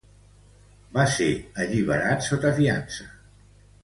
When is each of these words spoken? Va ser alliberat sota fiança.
Va 0.95 1.03
ser 1.15 1.27
alliberat 1.65 2.25
sota 2.29 2.53
fiança. 2.61 3.07